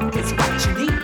you 0.00 0.10
don't 0.10 0.97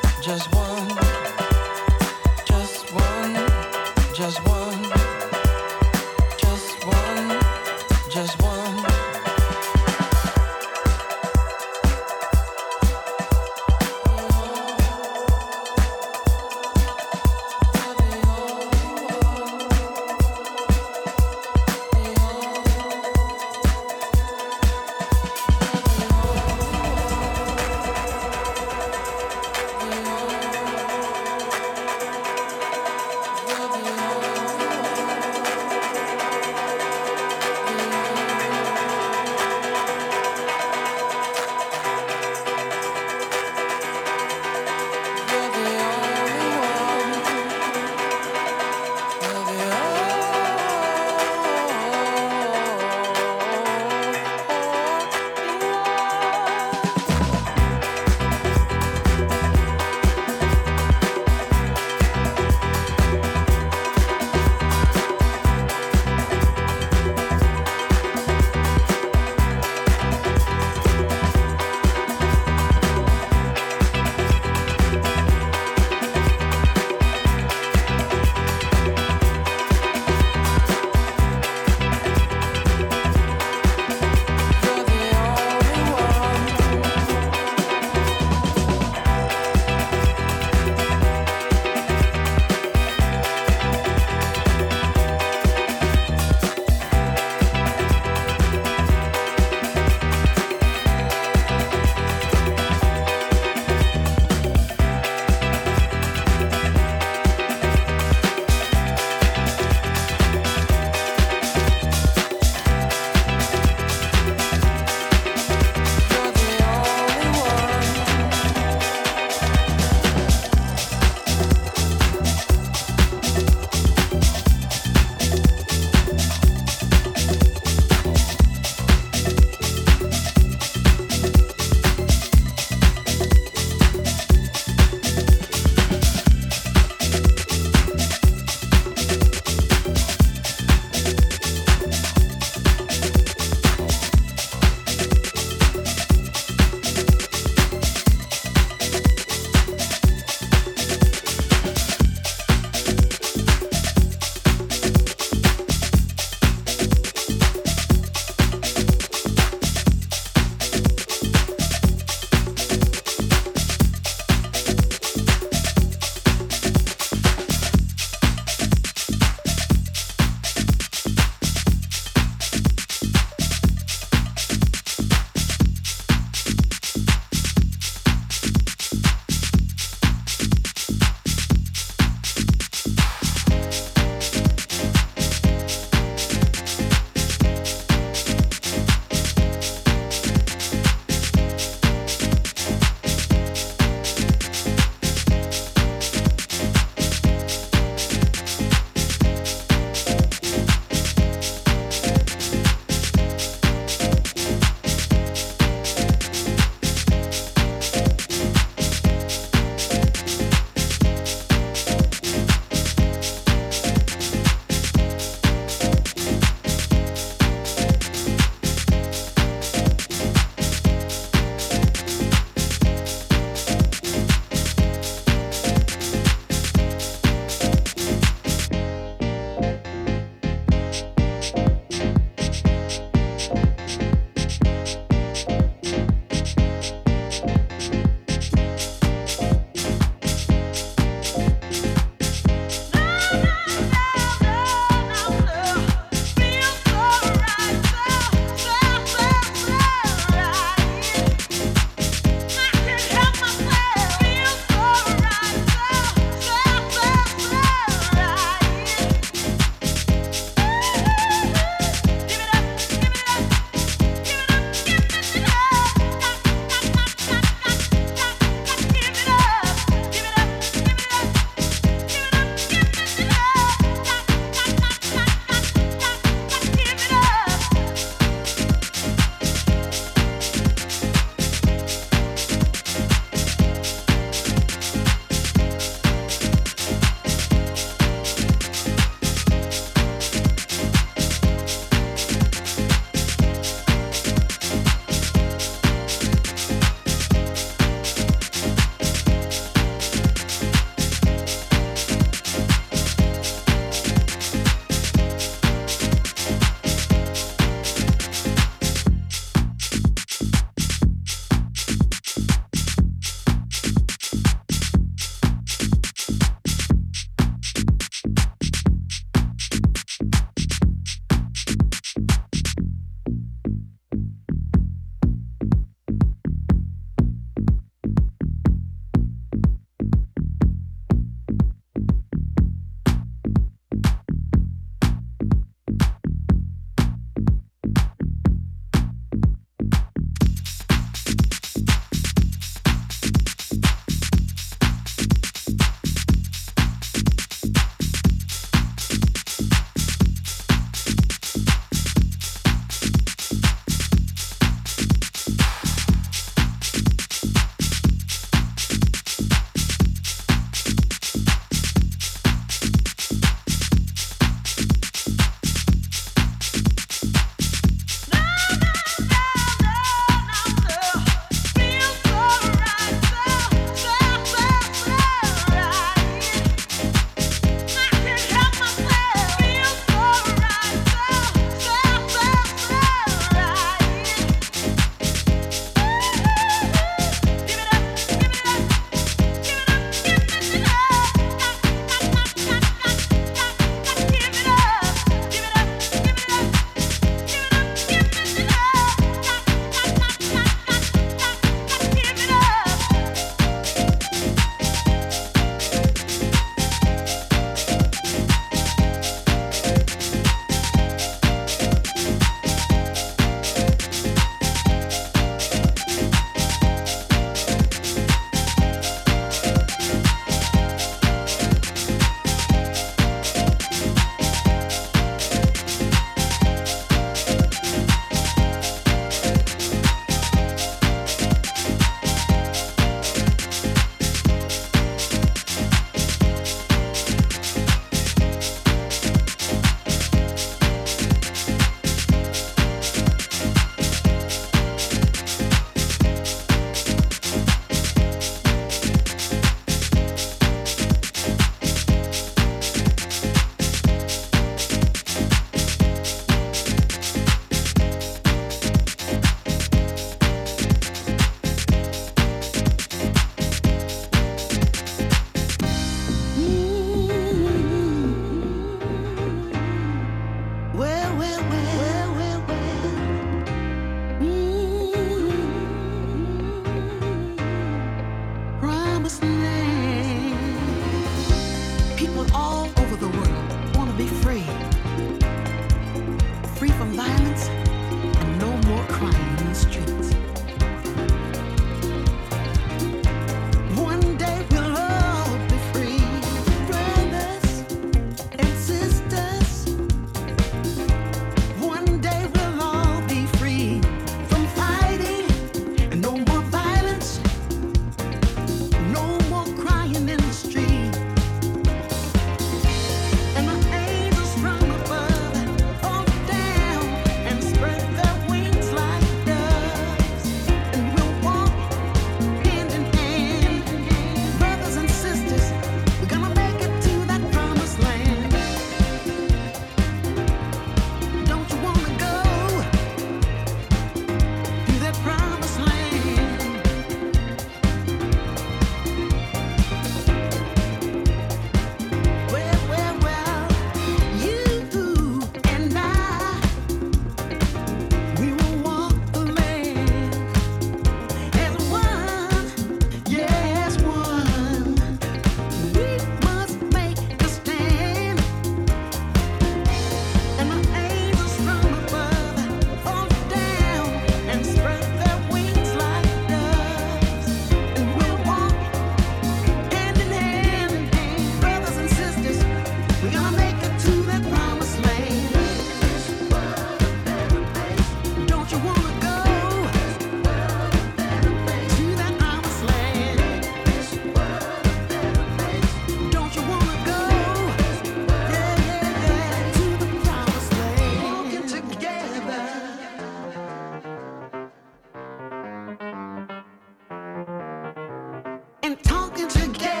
and 598.83 599.01
talking 599.03 599.47
together. 599.47 600.00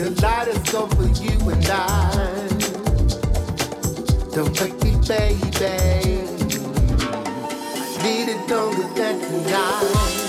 The 0.00 0.08
light 0.22 0.48
is 0.48 0.74
on 0.74 0.88
for 0.88 1.02
you 1.22 1.50
and 1.50 1.66
I. 1.66 2.48
Don't 4.32 4.56
break 4.56 4.72
me, 4.82 4.92
baby. 5.06 5.36
Need 8.02 8.30
it 8.30 8.48
longer 8.48 8.88
than 8.94 9.20
tonight. 9.20 10.19